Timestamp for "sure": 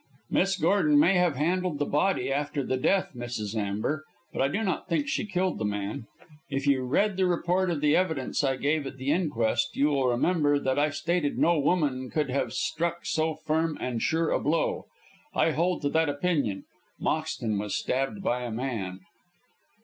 14.01-14.31